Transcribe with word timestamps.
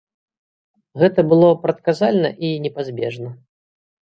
Гэта 1.01 1.25
было 1.33 1.49
прадказальна 1.67 2.29
і 2.49 2.53
непазбежна. 2.65 3.29